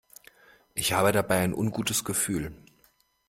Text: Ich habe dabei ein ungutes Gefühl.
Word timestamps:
Ich 0.73 0.93
habe 0.93 1.11
dabei 1.11 1.41
ein 1.41 1.53
ungutes 1.53 2.03
Gefühl. 2.03 2.55